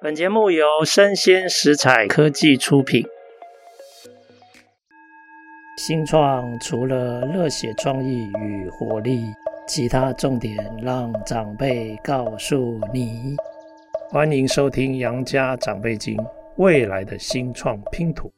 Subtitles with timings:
[0.00, 3.04] 本节目由生鲜食材科技出品。
[5.76, 9.24] 新创除了热血创意与活力，
[9.66, 13.34] 其他重点让长辈告诉你。
[14.08, 16.16] 欢迎收听《杨家长辈经》，
[16.58, 18.32] 未来的新创拼图。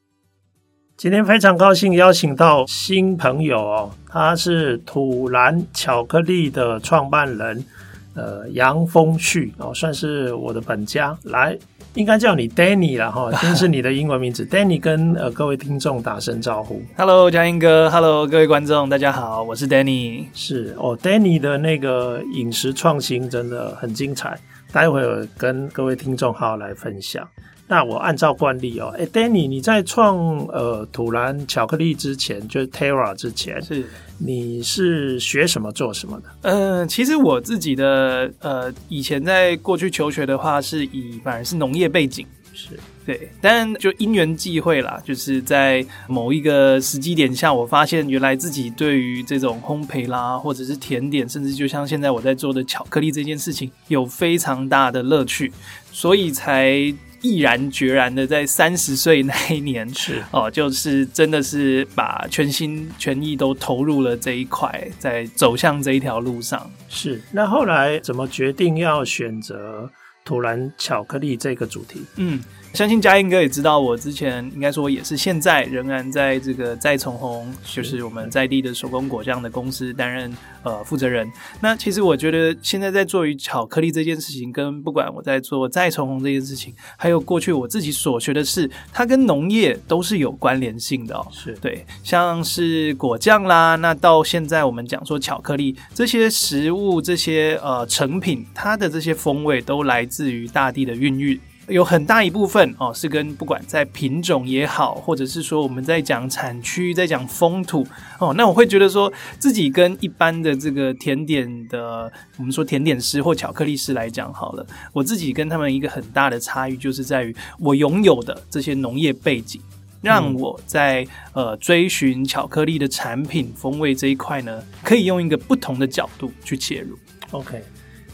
[0.97, 7.67] 今天非常高兴邀请到新朋友哦，他是土蓝巧克力的创办人，
[8.15, 11.17] 呃，杨丰旭哦，算是我的本家。
[11.25, 11.57] 来，
[11.95, 14.45] 应该叫你 Danny 了哈， 这是你的英文名字。
[14.45, 16.82] Danny 跟呃各位听众打声招呼。
[16.96, 20.27] Hello，嘉英哥，Hello，各位观众，大家好，我是 Danny。
[20.32, 24.39] 是哦，Danny 的那个饮食创新真的很精彩，
[24.73, 27.27] 待会儿跟各位听众好好来分享。
[27.71, 33.87] 那我按照惯例哦，哎，Danny，你在创呃土兰巧克力之前，就是 Terra 之前，是
[34.19, 36.51] 你是学什么做什么的？
[36.51, 42.70] 呃，其实我自己的呃以前在过去求学的话，是以反而是农业背景，是
[43.06, 55.53] 对，但就因缘际会啦，就是在某一个时机点下，我发现原来自己对于这种烘焙啦，或者是甜点，甚至就像现在我在做的巧克力这件事情，有非常大的乐趣，
[55.93, 56.93] 所以才。
[57.23, 66.71] 毅然决然的在三十岁那一年是哦，就是真的是把全心全意都投入了这一块，在走向这一条路上。
[66.89, 69.91] 是，那后来怎么决定要选择
[70.25, 72.01] 土然巧克力这个主题？
[72.17, 72.41] 嗯。
[72.73, 81.31] 相信嘉英哥也知道，我之前应该说也是现在仍然在这个再从红，就是我们在地的手工果酱的公司担任呃负责人。
[81.61, 91.27] 那其实我觉得现在在做于巧克力这件事情，跟不管我在做再从红这件事情，还有过去我自己所学的事，它跟农业都是有关联性的哦。
[91.31, 101.39] 是对，像是果酱啦，那到现在我们讲说巧克力这些食物这些呃成品，它的这些风味都来自于大地的孕育。
[101.71, 107.87] 有很大一部分哦，是跟不管在品种也好，或者是说我们在讲产区，在讲风土
[108.19, 119.61] 哦，那我会觉得说自己跟一般的这个甜点的，我们说甜点师或巧克力师来讲好了，我自己跟他们一个很大的差异，就是在于我拥有的这些农业背景，
[120.03, 126.99] 让我在呃追寻巧克力的产品风味这一块呢，可以用一个不同的角度去切入。
[127.31, 127.62] OK。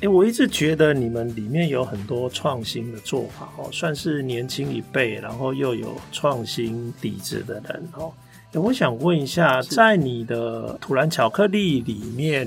[0.00, 8.12] 欸，我一直觉得你们里面有很多创新的做法哦，算是年轻一辈，然后又有创新底子的人哦。
[8.52, 12.46] 欸，我想问一下，在你的土蓝巧克力里面，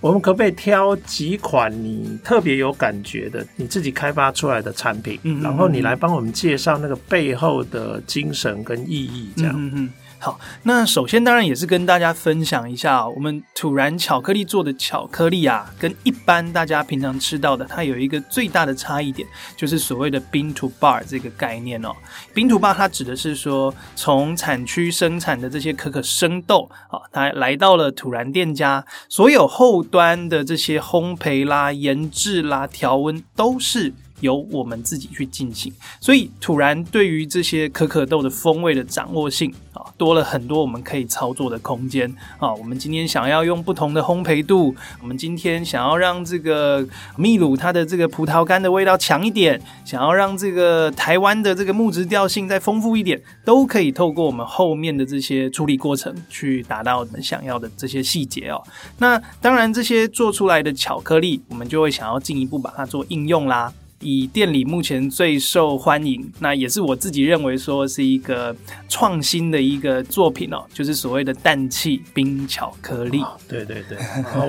[0.00, 5.20] 我们可不可以挑几款你特别有感觉的，你自己开发出来的产品？
[5.22, 9.90] 嗯，然后你来帮我们介绍那个背后的精神跟意义，这样。
[10.20, 21.92] 好，那首先当然也是跟大家分享一下，我们土然巧克力做的巧克力啊，跟一般大家平常吃到的，它有一个最大的差异点，就是所谓的 bean to bar 这个概念哦。
[22.34, 33.94] bean to bar 它指的是说，从产区生产的这些可可生豆啊，它来到了土然店家，所有后端的这些烘焙啦、腌制啦、调温都是。
[34.20, 39.54] 由我们自己去进行，所以土然对于这些可可豆的风味的掌握性，
[39.98, 42.54] 多了很多我们可以操作的空间啊。
[42.54, 46.86] 我们今天想要用不同的烘焙度，我们今天想要让这个
[47.16, 58.62] 秘鲁它的这个葡萄干的味道强一点，想要让这个台湾的这个木质调性再丰富一点，都可以透过我们后面的这些处理过程去达到我们想要的这些细节哦。
[58.98, 63.72] 那当然，这些做出来的巧克力，我们就会想要进一步把它做应用啦。
[64.00, 68.54] 以店里目前最受欢迎，那也是我自己认为说是一个
[68.88, 73.20] 创新的一个作品哦，就是所谓的氮气冰巧克力。
[73.20, 73.98] 哦、对对对，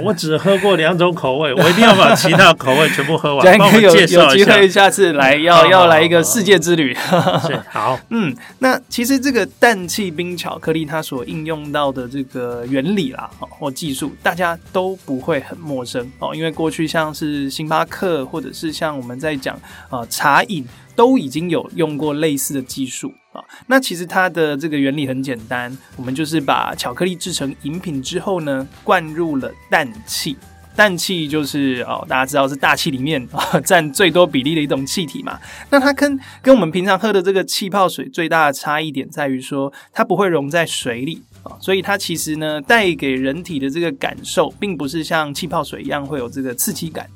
[0.04, 3.40] 我只喝过两种口味，我一定要把其他口味全部喝完。
[3.58, 6.96] 帮我有介绍一下，有机会下次来要 要来一个世界之旅。
[7.70, 23.44] 好，嗯，那其实这个氮气冰巧克力它所应用到的这个原理啦，或技术，大家都不会很陌生哦，因为过去像是星巴克或者是像我们在讲啊，茶饮都已经有用过类似的技术啊。
[23.68, 30.38] 那其实它的这个原理很简单，我们就是把巧克力制成饮品之后呢，灌入了氮气。
[30.76, 35.38] 氮气就是哦，大家知道是大气里面啊 占最多比例的一种气体嘛。
[35.70, 47.10] 那它跟跟我们平常喝的这个气泡水最大的差异点在于说，它不会溶在水里啊，所以它其实呢带给人体的这个感受，并不是像气泡水一样会有这个刺激感。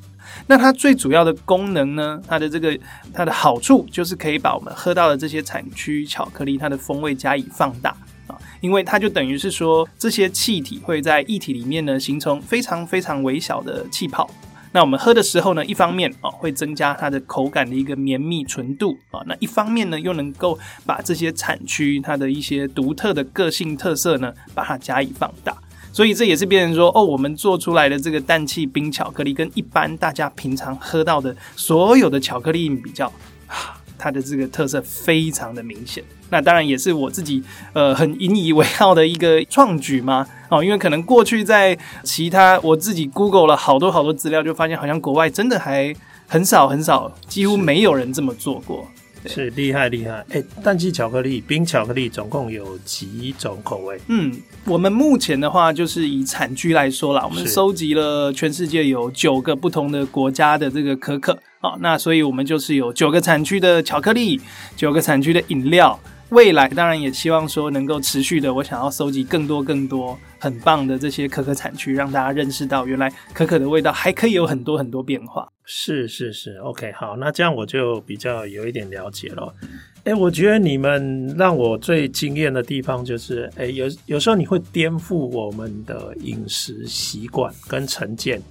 [0.47, 2.21] 那它最主要的功能呢？
[2.27, 2.77] 它的这个
[3.13, 7.95] 它的好处就是可以把我们喝到的这些产区巧克力它的风味加以放大
[8.27, 14.29] 啊，因为它就等于是说这些气体会在液体里面呢形成非常非常微小的气泡。
[14.75, 25.55] 那我们喝的时候呢，一方面啊会增加它的口感的一个绵密纯度啊，那一方面呢又能够把这些产区它的一些独特的个性特色呢，把它加以放大。
[25.93, 33.09] 所以这也是变成说，哦，我们做出来的这个氮气冰巧克力，跟一般大家平常喝到的所有的巧克力比较，
[33.97, 36.03] 它的这个特色非常的明显。
[36.31, 37.43] 那当然也是我自己
[37.73, 40.27] 呃很引以为傲的一个创举嘛。
[40.49, 45.95] 哦，因为可能过去在其他我自己 Google 了好多好多资料，就发现好像国外真的还
[46.27, 48.87] 很少很少，几乎没有人这么做过。
[49.25, 53.99] 是厉害厉害，哎、欸，氮气巧克力、冰巧克力总共有几种口味？
[54.07, 54.31] 嗯，
[54.65, 64.39] 我们目前的话就是以产区来说啦，我们收集了全世界有九个不同的国家的这个可可啊，那所以我们就是有九个产区的巧克力，
[64.75, 65.99] 九个产区的饮料。
[66.33, 75.47] 未来当然也希望说能够持续的，我想要收集更多更多很棒的这些可可产区，让大家认识到原来可可的味道还可以有很多很多变化。
[75.63, 79.53] 是是是，OK，好，那这样我就比较有一点了解了。
[80.05, 88.41] 哎、欸，我觉得你们让我最惊艳的地方就是，哎、欸，有有时候你会颠覆我们的饮食习惯跟成见。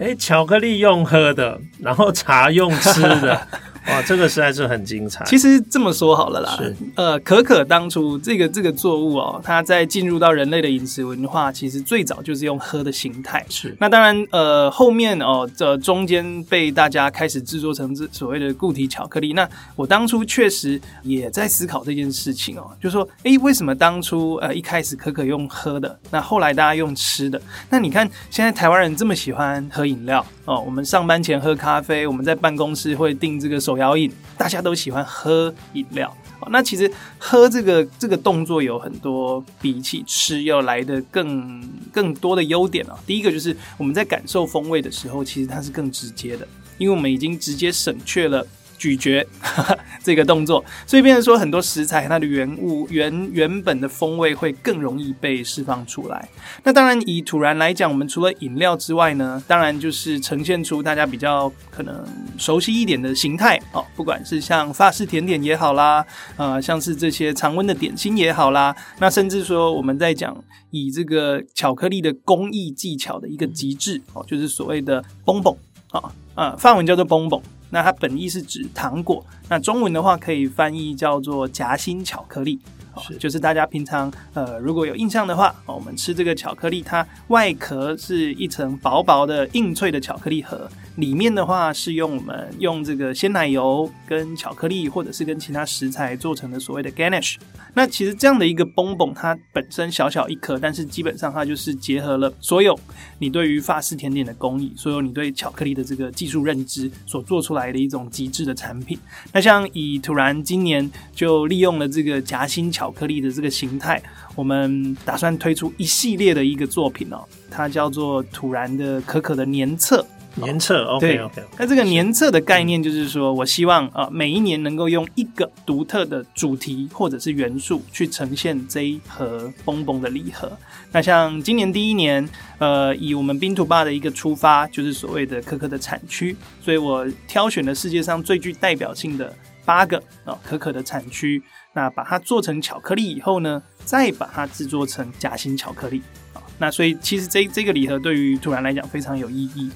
[0.00, 3.48] 哎、欸，巧克力用喝的，然后茶用吃的。
[3.88, 5.24] 哇，这个实在是很精彩。
[5.24, 13.44] 其实这么说好了啦，是呃，可可当初这个这个作物哦，它在进入到人类的饮食文化，其实最早就是用喝的形态。
[13.48, 19.32] 是，那当然呃，后面哦，这中间被大家开始制作成这所谓的固体巧克力。
[19.32, 27.40] 那我当初确实也在思考这件事情哦，就说，诶，为什么当初呃一开始可可用喝的，那后来大家用吃的？
[27.70, 36.14] 那你看现在台湾人这么喜欢喝饮料哦，我们上班前喝咖啡，我们在办公室会订这个手摇饮，大家都喜欢喝饮料。
[36.50, 41.60] 那其实喝这个这个动作有很多比起吃要来的更
[41.92, 42.98] 更多的优点啊。
[43.06, 46.46] 第一个就是我们在感受风味的时候，其实它是更直接的，
[46.78, 48.46] 因为我们已经直接省却了。
[48.78, 49.26] 咀嚼
[50.02, 56.28] 这个动作，所以变成说很多食材它的原物原原本的风味会更容易被释放出来。
[56.62, 62.04] 那当然以土然来讲，我们除了饮料之外呢，当然就是呈现出大家比较可能
[62.38, 70.36] 熟悉一点的形态哦，不管是像法式甜点也好啦，呃，像是这些常温的点心也好啦，那甚至说我们在讲
[70.70, 75.56] 以这个巧克力的工艺技巧的一个极致哦，就是所谓的 bonbon
[75.90, 77.42] 啊，呃，法文叫做嘣嘣。
[77.70, 82.60] 那它本意是指糖果，那中文的话可以翻译叫做夹心巧克力。
[83.00, 97.36] 是，就是大家平常呃如果有印象的话，我们吃这个巧克力，它外壳是一层薄薄的硬脆的巧克力盒，里面的话是用我们用这个鲜奶油跟巧克力或者是跟其他食材做成的所谓的 ganache。
[97.72, 102.76] 那其实这样的一个 bonbon，它本身小小一颗，但是基本上它就是结合了所有
[103.18, 108.98] 你对于法式甜点的工艺，所有你对巧克力的这个技术认知所做出来的一种极致的产品。
[109.32, 114.02] 那像以土然今年就利用了这个夹心巧克力的这个形态，
[114.34, 120.06] 我们打算推出一系列的一个作品哦，它叫做土然的可可的年册。
[120.38, 121.42] 年册，OK，OK。
[121.58, 130.50] 那这个年册的概念就是说，我希望啊，每一年能够用一个独特的主题或者是元素去呈现这一盒 bonbon 的礼盒。
[130.90, 132.26] 那像今年第一年，
[132.58, 141.42] 呃，以我们 Bean to Bar 的一个出发，就是所谓的可可的产区，所以我挑选了世界上最具代表性的八个啊可可的产区，
[141.74, 146.00] 那把它做成巧克力以后呢，再把它制作成夹心巧克力
[146.32, 146.40] 啊。
[146.58, 149.70] 那所以其实这这个礼盒对于土然来讲非常有意义。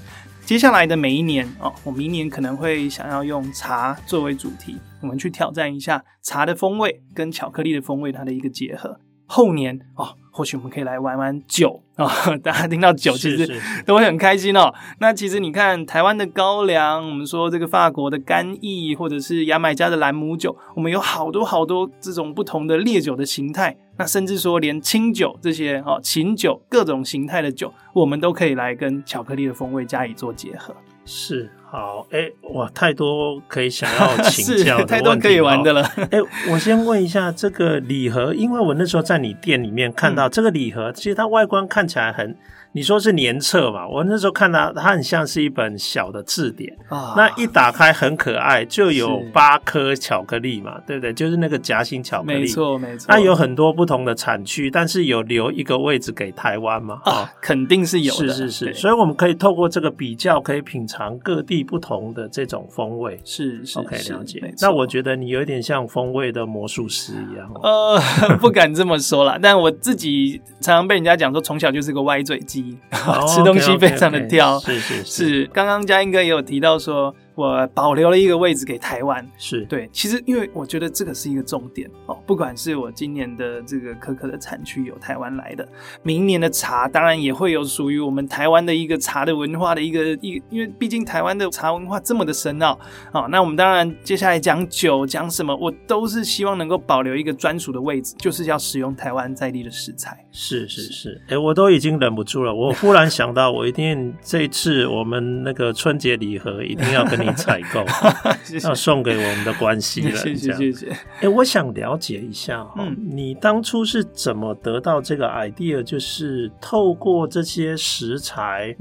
[0.53, 8.99] 接下来的每一年哦，我明年可能会想要用茶作为主题，我们去挑战一下茶的风味跟巧克力的风味它的一个结合。
[9.25, 10.15] 后年哦。
[10.35, 12.37] 或许我们可以来玩玩酒啊、哦！
[12.41, 14.73] 大家听到酒，其实都会很开心哦。
[14.99, 23.77] 那其实你看，台湾的高粱，我们说这个法国的干邑，或者是牙买加的兰姆酒，我们有好多好多这种不同的烈酒的形态。
[23.97, 30.75] 那甚至说，连清酒这些哦，琴酒各种形态的酒，我们都可以来跟巧克力的风味加以做结合。
[31.05, 31.49] 是。
[31.69, 35.81] 好，哎、欸，哇，太多可以想要请 教的太多可以玩的了。
[35.81, 36.21] 哎、欸，
[36.51, 42.35] 我先问一下这个礼盒，因为我那时候在你店里面看到这个礼盒，其实它外观看起来很。
[42.75, 43.87] 你说是年册嘛？
[43.87, 51.13] 我那时候看到它很像是一本小的字典啊，那一打开很可爱，就有八颗巧克力嘛，对不对？
[51.13, 53.05] 就是那个夹心巧克力，没错没错。
[53.07, 56.99] 它有很多不同的产区，但是有留一个位置给台湾嘛？
[57.05, 58.73] 啊，肯定是有的，是是是。
[58.73, 64.41] 所以我们可以透过这个比较，可以品尝各地不同的这种风味，是是 OK 了解。
[64.59, 67.99] 那我觉得你有点像风味的魔术师一样，呃，
[68.41, 72.62] 不敢这么说啦，但我自己常常被人家讲说，从小就是个歪嘴鸡。
[72.63, 72.77] 西，
[73.35, 74.59] 吃东西非常的挑。
[74.59, 77.13] 是是是，刚刚佳音哥也有提到说。
[77.35, 79.89] 我保留了一个位置给台湾，是对。
[79.91, 82.15] 其实，因为我觉得这个是一个重点哦。
[82.27, 85.67] 不管是我今年的这个可可的产区有台湾来的，
[86.03, 92.79] 明年的茶当然也会有属于我们台湾的一个茶的文化的一个一个，因为毕竟台湾的茶文化这么的深奥
[93.11, 93.21] 啊。
[93.31, 100.23] 那我们当然接下来讲酒讲什么，我都是希望能够保留一个专属的位置，就是要使用台湾在地的食材。
[100.31, 102.53] 是是是，哎、欸，我都已经忍不住了。
[102.53, 107.22] 我忽然想到，我一定 这一次我们那个春节礼盒一定要跟。
[107.23, 107.85] 你采购，
[108.67, 110.15] 要送给我们的关系了。
[110.15, 110.89] 谢谢谢谢。
[110.89, 115.81] 哎、欸，我想了解一下哈、嗯，你当初是怎么得到这个 idea？
[115.81, 118.75] 就是透过这些食材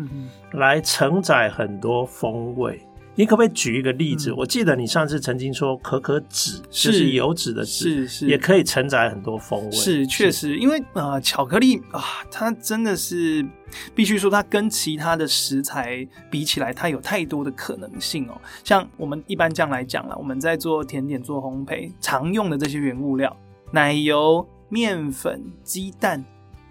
[0.53, 2.81] 来承载很多风味。
[3.15, 4.31] 你可不可以举一个例子？
[4.31, 9.71] 嗯、我记得你上次曾经说可可脂是就是油脂的脂，是是也可以承载很多风味。
[9.73, 13.47] 是确实，因为啊、呃，巧克力啊，它真的是
[13.95, 18.41] 必须说，它跟其他的食材比起来，它有太多的可能性哦。
[18.65, 23.37] 像我们一般这样来讲了，我们在做甜点、做烘焙常用的这些原物料，
[23.73, 26.25] 奶油、面粉、鸡蛋，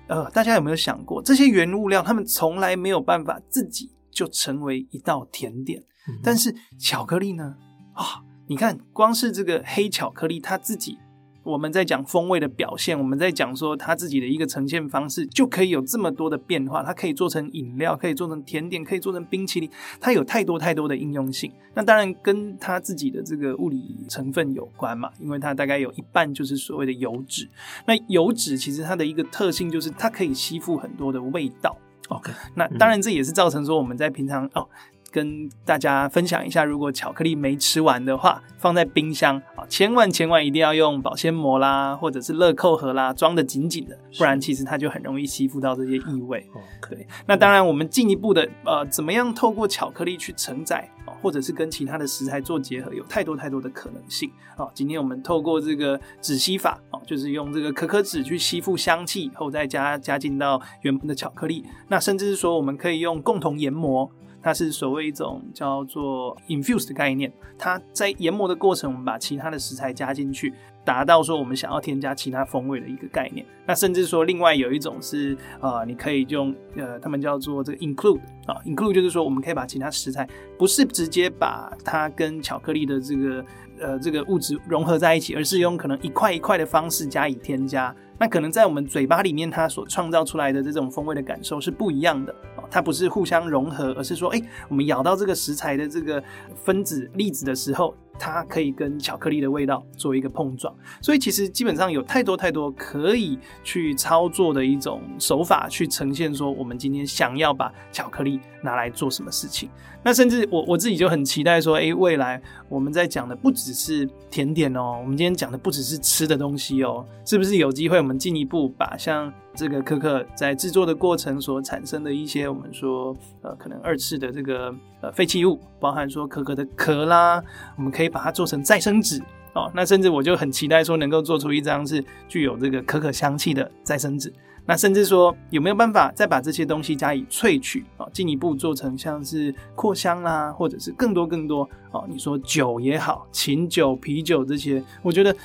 [0.08, 5.84] 呃，大家有没有想过，这些原物料它们从来没有办法自己就成为一道甜点？
[6.24, 7.56] 但是巧克力呢？
[7.94, 8.08] 啊、哦，
[8.48, 10.98] 你看，光是这个黑巧克力，它自己，
[11.44, 16.84] 我们在讲风味的表现，我们在讲说它自己的一个呈现方式，就可以有这么多的变化。
[16.84, 21.52] 它可以做成饮料，可以做成甜点，可以做成冰淇淋，它有太多太多的应用性。
[21.74, 27.50] 那当然跟它自己的这个物理成分有关嘛，因为它大概有一半就是所谓的油脂。
[27.86, 31.78] 那油脂其实它的一个特性就是它可以吸附很多的味道。
[32.10, 34.68] OK，那当然这也是造成说我们在平常哦。
[35.12, 46.48] 跟大家分享一下，如果巧克力没吃完的话，放在冰箱啊，千万千万一定要用保鲜膜啦，或者是乐扣盒啦，装的紧紧的，不然其实它就很容易吸附到这些异味。
[46.90, 54.68] 对，那当然我们进一步的呃，怎么样透过巧克力去承载啊，或者是跟其他的食材做结合，有太多太多的可能性啊。
[54.74, 64.10] 今天我们透过这个止吸法啊，就是用这个可可脂去吸附香气，后再加加进到原本的巧克力，那甚至是说我们可以用共同研磨。
[64.42, 73.46] 它是所谓一种叫做 infuse 的概念，它在研磨的过程，我们把其他的食材加进去，达到说我们想要添加其他风味的一个概念。
[73.66, 83.46] 那甚至说另外有一种是，呃，你可以用呃，他们叫做这个 include 啊，include 就是说我们可以把其他食材不是直接把它跟巧克力的这个
[83.82, 87.94] 呃这个物质融合在一起，而是用可能一块一块的方式加以添加。
[88.20, 92.34] 那可能在我们嘴巴里面，它所创造出来的这种风味的感受是不一样的，
[92.70, 96.24] 它不是互相融合，而是说，诶，我们咬到这个食材的这个
[96.56, 97.96] 分子粒子的时候。
[98.20, 109.70] 它可以跟巧克力的味道做一个碰撞，所以其实基本上有太多太多可以去操作的一种手法，去呈现说我们今天想要把巧克力拿来做什么事情。
[110.04, 127.44] 那甚至我我自己就很期待说，诶，未来我们在讲的不只是甜点哦，我们今天讲的不只是吃的东西哦，是不是有机会我们进一步把像这个可可在制作的过程所产生的一些我们说呃可能二次的这个呃废弃物，包含说可可的壳啦，
[127.76, 129.22] 我们可以把它做成再生纸
[129.54, 129.70] 哦。
[129.76, 134.32] 那甚至我就很期待说能够做出一张是具有这个可可香气的再生纸。
[134.66, 142.06] 那甚至说有没有办法再把这些东西加以萃取啊，进一步做成像是扩香啦，或者是更多更多哦。
[142.08, 145.36] 你说酒也好，琴酒、啤酒这些，我觉得。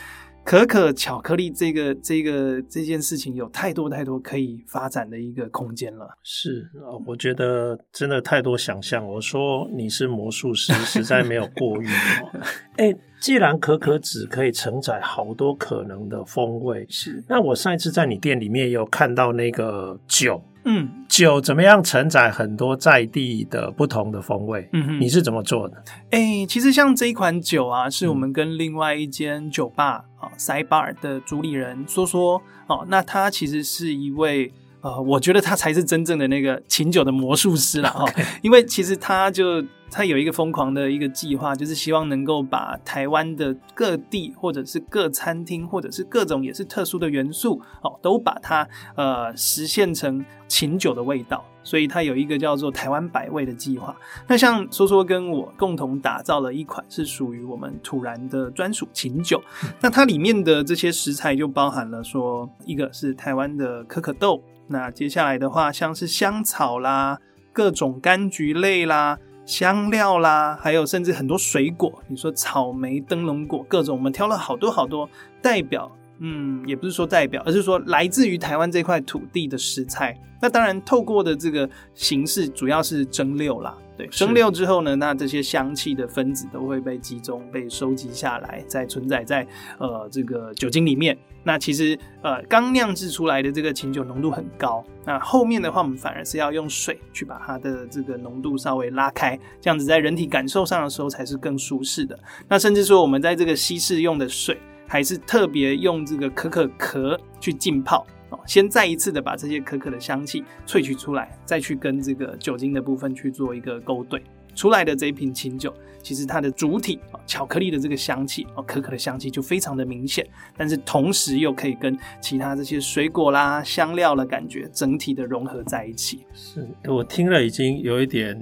[0.46, 6.08] 可可巧克力这个这个这件事情有太多太多可以发展的一个空间了。
[6.22, 9.04] 是啊，我觉得真的太多想象。
[9.04, 12.40] 我说你是魔术师， 实在没有过誉哦。
[12.78, 17.24] 哎，既然可可脂可以承载好多可能的风味，是。
[17.28, 20.40] 那我上一次在你店里面有看到那个酒。
[20.66, 24.68] 嗯，酒怎么样承载很多在地的不同的风味？
[24.73, 25.76] 嗯哼，你是怎么做的？
[26.11, 38.26] 哎、欸，其实像这一款酒啊，是我们跟另外一间酒吧啊，Sidebar 的主理人说说哦，那他其实是一位呃，我觉得他才是真正的那个琴酒的魔术师了哈， okay.
[38.42, 39.64] 因为其实他就。
[39.96, 51.42] 他有一个疯狂的一个计划，就是希望能够把台湾的各地，或者是各餐厅，或者是各种也是特殊的元素，哦，都把它呃实现成琴酒的味道。
[51.62, 53.96] 所以他有一个叫做台湾百味的计划。
[54.28, 59.42] 那像说说跟我共同打造了一款是属于我们土然的专属琴酒。
[59.80, 67.18] 那它里面的这些食材就包含了说，一个是台湾的可可豆，那接下来的话像是香草啦，
[67.50, 69.18] 各种柑橘类啦。
[69.46, 75.08] 香料啦，还有甚至很多水果，你说草莓、灯笼果，各种，我们挑了好多好多
[75.40, 80.18] 代表嗯，也不是说代表，而是说来自于台湾这块土地的食材。
[80.42, 83.74] 那当然，透过的这个形式主要是蒸馏啦。
[83.96, 89.46] 对，蒸馏之后呢，那这些香气的分子都会被集中、被收集下来，再存在在
[89.78, 91.16] 呃这个酒精里面。
[91.42, 102.18] 那其实呃刚酿制出来的这个琴酒浓度很高，那后面的话我们反而是要用水去把它的这个浓度稍微拉开，这样子在人体感受上的时候才是更舒适的。
[102.48, 108.06] 那甚至说我们在这个稀释用的水，还是特别用这个可可壳去浸泡。
[108.47, 114.23] 先再一次的把这些可可的香气萃取出来，再去跟这个酒精的部分去做一个勾兑，
[114.54, 126.25] 出来的这一瓶琴酒，其实它的主体啊，巧克力的这个香气啊，可可的香气就非常的明显，但是同时又可以跟其他这些水果啦、香料的感觉整体的融合在一起。
[126.33, 128.38] 是我听了已经有一点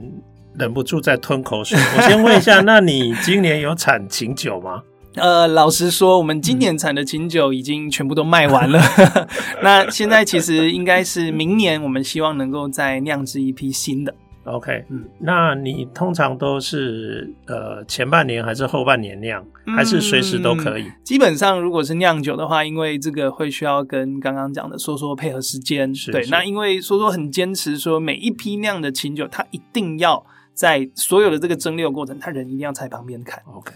[0.58, 1.78] 忍不住在吞口水。
[1.96, 4.82] 我先问一下， 那你今年有产琴酒吗？
[5.14, 8.80] 呃，老实说，我们今年产的琴酒已经全部都卖完了。
[9.62, 14.12] 那现在其实应该是明年，我们希望能够再酿制一批新的。
[14.44, 19.42] OK，嗯，那你通常都是呃前半年还是后半年酿，
[19.74, 20.82] 还是随时都可以？
[20.82, 25.90] 嗯，基本上，如果是酿酒的话，因为这个会需要跟刚刚讲的说说配合时间。
[26.12, 30.26] 对，那因为说说很坚持说，每一批酿的琴酒，它一定要。
[30.54, 33.42] 在所有的这个蒸馏过程，他人一定要在旁边看。
[33.46, 33.72] OK，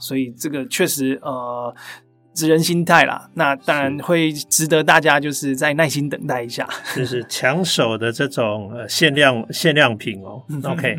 [0.00, 1.74] 所以这个确实呃，
[2.34, 3.30] 职人心态啦。
[3.34, 6.68] 那当然会值得大家就是再耐心等待一下。
[6.96, 10.42] 就是抢手的这种呃限量限量品哦。
[10.64, 10.96] OK，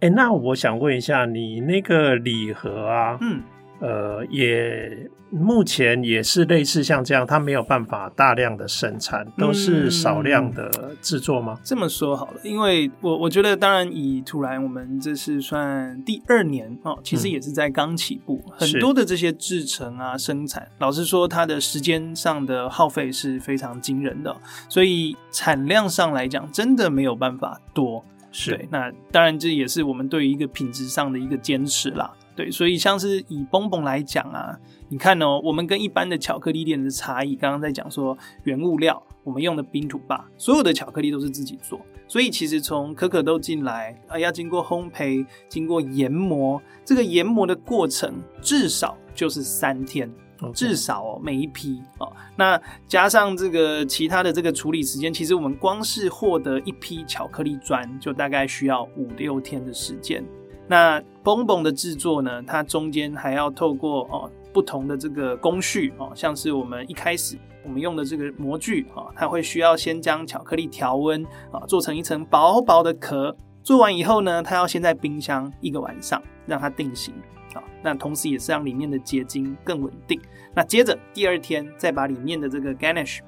[0.00, 3.42] 哎、欸，那我想问一下，你那个礼盒啊，嗯。
[3.80, 11.54] 呃，也目前也是类似像这样，它没有办法大量的生产，都是少量的制作吗？
[11.58, 24.34] 嗯，这么说好了，因为我我觉得，当然以土然，我们这是算第二年哦，其实也是在刚起步，嗯，很多的这些制成啊、生产，老实说，它的时间上的耗费是非常惊人的，
[24.68, 28.04] 所以产量上来讲，真的没有办法多。
[28.32, 32.12] 是，对，那当然这也是我们对于一个品质上的一个坚持啦。
[32.36, 34.56] 对，所以像是以 Bonbon 来讲啊，
[34.90, 50.08] 你看哦，我们跟一般的巧克力店的差异，刚刚在讲说原物料，我们用的冰土霸，所有的巧克力都是自己做，所以其实从可可豆进来啊，要经过烘焙，经过研磨，这个研磨的过程至少就是三天.
[50.52, 60.22] 至少哦，每一批哦，那加上这个其他的这个处理时间，其实我们光是获得一批巧克力砖，就大概需要五六天的时间。
[60.68, 73.36] 那棒棒的制作呢，它中间还要透过哦不同的这个工序哦，像是我们一开始我们用的这个模具啊，它会需要先将巧克力调温啊，做成一层薄薄的壳。
[73.62, 77.12] 做完以后呢，它要先在冰箱一个晚上让它定型
[77.52, 80.20] 啊，那同时也是让里面的结晶更稳定。
[80.54, 83.18] 那接着第二天再把里面的这个 ganache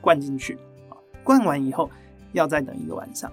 [0.00, 0.54] 灌进去
[0.88, 1.90] 啊，灌完以后
[2.32, 3.30] 要再等一个晚上。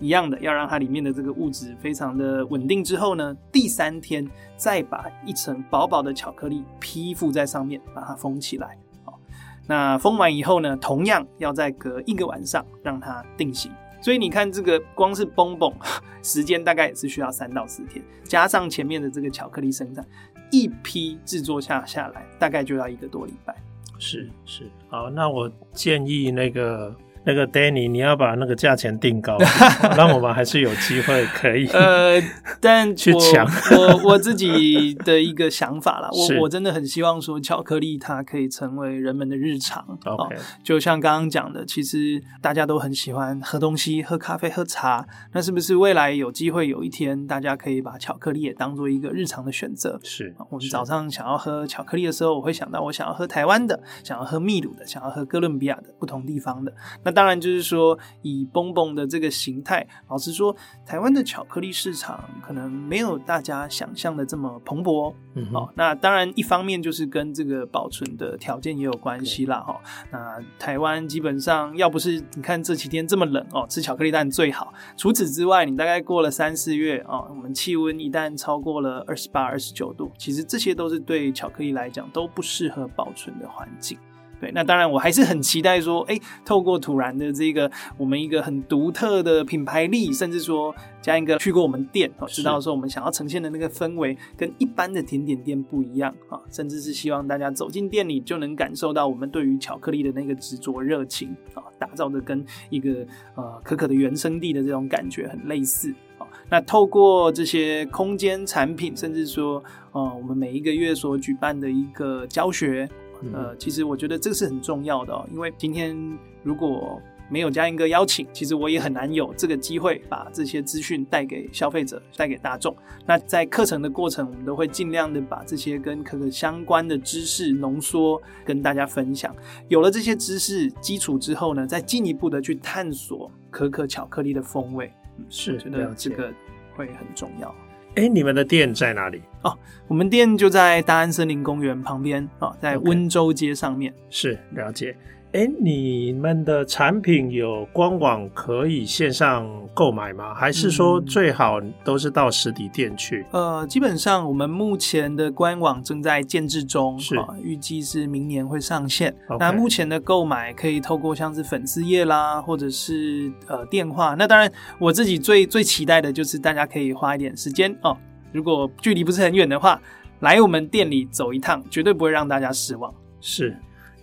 [0.00, 8.76] 一样的，要让它里面的这个物质非常的稳定之后呢，第三天再把一层薄薄的巧克力披覆在上面，把它封起来。
[9.04, 9.20] 好，
[9.66, 13.70] 那封完以后呢，同样要再隔一个晚上让它定型。
[14.00, 15.74] 所以你看，这个光是 Bonbon
[16.22, 20.02] 时间大概也是需要三到四天，加上前面的这个巧克力生产，
[20.50, 23.54] 一批制作下下来大概就要一个多礼拜。
[23.98, 26.96] 是是，好，那我建议那个。
[27.24, 29.36] 那个 Danny，你要把那个价钱定高，
[29.96, 32.20] 让我们还是有机会可以呃，
[32.60, 39.84] 但 去抢我我自己的一个想法啦，我我真的很希望说巧克力它可以成为人们的日常。
[40.04, 50.00] OK，就像刚刚讲的，其实大家都很喜欢喝东西，喝咖啡、喝茶，那是不是未来有机会有一天，大家可以把巧克力也当做一个日常的选择？
[50.02, 56.72] 是，我们早上想要喝巧克力的时候，我会想到我想要喝台湾的，想要喝秘鲁的，想要喝哥伦比亚的不同地方的。
[57.04, 60.54] 那当然，就是说，以 Bonbon 的这个形态，老实说，
[60.86, 65.14] 台湾的巧克力市场可能没有大家想象的这么蓬勃。
[65.34, 69.60] 嗯，好，那当然，一方面就是跟这个保存的条件也有关系啦。
[69.60, 74.72] 哈，那台湾基本上，要不是你看这几天这么冷哦，吃巧克力蛋最好。
[74.96, 83.96] 除此之外，你大概过了三四月啊，我们气温一旦超过了二十八、二十九度，其实这些都是对巧克力来讲都不适合保存的环境。
[84.40, 106.24] 对，那当然我还是很期待说，哎，透过土然的这个我们一个很独特的品牌力，甚至说加一个去过我们店，知道说我们想要呈现的那个氛围跟一般的甜点店不一样啊，甚至是希望大家走进店里就能感受到我们对于巧克力的那个执着热情啊，打造的跟一个呃可可的原生地的这种感觉很类似啊。
[106.48, 112.88] 那透过这些空间产品，甚至说呃我们每一个月所举办的一个教学。
[113.32, 115.96] 呃，其实我觉得这个是很重要的哦，因为今天
[116.42, 122.76] 如果没有嘉英哥邀请，其实我也很难有这个机会把这些资讯带给消费者，带给大众。
[123.06, 129.32] 那在课程的过程，我们都会尽量的把这些跟可可相关的知识浓缩，跟大家分享。
[129.68, 134.92] 有了这些知识基础之后呢，再进一步的去探索可可巧克力的风味。
[135.28, 136.32] 是，我觉得这个
[136.74, 137.54] 会很重要。
[137.96, 139.20] 哎，你们的店在哪里？
[139.42, 139.56] 哦，
[139.88, 143.92] 我们店就在大安森林公园旁边啊，在温州街上面。
[143.92, 143.96] Okay.
[144.10, 144.96] 是，了解。
[145.32, 150.34] 哎，你们的产品有官网可以线上购买吗？
[150.34, 153.24] 还是说最好都是到实体店去？
[153.30, 159.14] 嗯、呃，基本上我们目前的官网正在建制中，是、啊、预计是明年会上线。
[159.38, 164.16] 那目前的购买可以透过像是粉丝页啦，或者是呃电话。
[164.18, 167.96] 那当然，我自己最最期待的就是大家可以花一点时间哦，
[168.32, 169.80] 如果距离不是很远的话，
[170.18, 172.92] 来我们店里走一趟，绝对不会让大家失望。
[173.20, 173.56] 是。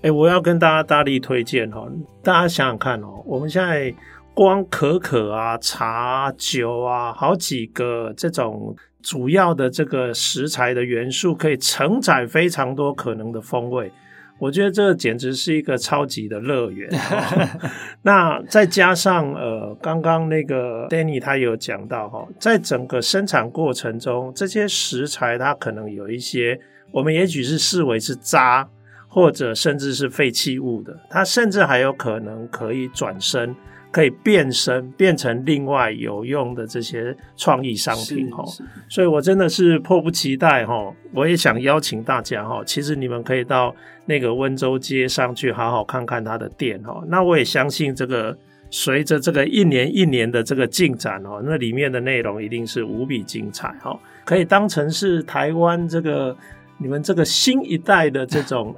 [0.07, 1.91] 哎，我要跟大家大力推荐哦！
[2.23, 3.93] 大家想想看哦，我们现在
[4.33, 13.91] 光可可啊、茶、酒啊，好几个这种主要的这个食材的元素，可以承载非常多可能的风味。
[14.39, 16.89] 我觉得这简直是一个超级的乐园。
[18.03, 26.57] 那再加上呃，刚刚那个 Danny 他有讲到哈，在整个生产过程中，这些食材它可能有一些，
[26.93, 28.69] 我们也许是视为是渣。
[29.07, 33.55] 或者甚至是废弃物的，它甚至还有可能可以转身，
[33.89, 38.43] 可以变身，变成另外有用的这些创意商品哈。
[38.89, 43.73] 所以我真的是迫不及待哈，我也想邀请大家哈，其实你们可以到
[44.05, 47.01] 那个温州街上去好好看看它的店哈。
[47.07, 48.37] 那我也相信这个
[48.69, 56.35] 随着这个一年一年的这个进展哦，那里面的内容一定是无比精彩哈，可以当成是台湾这个
[56.77, 58.75] 你们这个新一代的这种。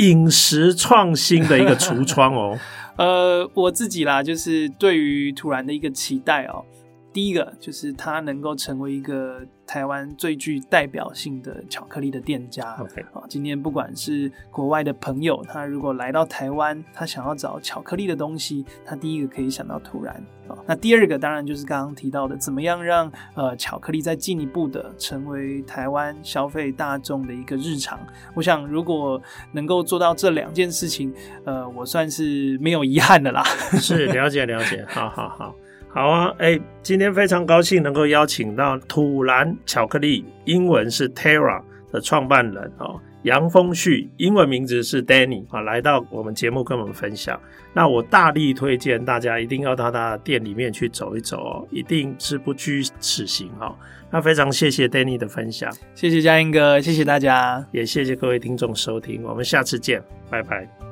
[0.00, 2.58] 饮食创新的一个橱窗哦，
[2.96, 6.64] 呃，我自己啦，就是对于土然的一个期待哦。
[7.12, 12.74] 第一个就是它能够成为一个台湾最具代表性的巧克力的店家。
[12.80, 20.12] OK，啊，今天不管是国外的朋友，他如果来到台湾，他想要找巧克力的东西，他第一个可以想到突然
[20.48, 20.58] 啊。
[20.66, 27.96] 那第二个当然就是刚刚提到的，怎么样让呃巧克力再进一步的成为台湾消费大众的一个日常。
[28.34, 33.44] 我想如果能够做到这两件事情，呃，我算是没有遗憾的啦。
[33.78, 35.54] 是， 了解了解，好好好。
[35.92, 47.38] 好啊，哎，今天非常高兴能够邀请到土蓝巧克力，英文是 Terra 的创办人哦，杨丰旭，英文名字是 Danny 啊，来到我们节目跟我们分享。
[47.72, 53.74] 那我大力推荐大家一定要到他的店里面去走一走哦，一定是不虚此行哦。
[54.12, 60.00] 那非常谢谢 Danny 的分享，谢谢嘉英哥，谢谢大家，也谢谢各位听众收听，我们下次见，
[60.30, 60.89] 拜拜。